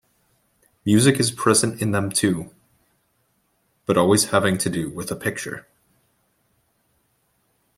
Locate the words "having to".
4.31-4.67